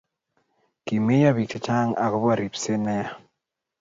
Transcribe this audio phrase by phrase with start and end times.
[0.85, 3.11] kimeyo biik chechang' akobo ribset ne yaa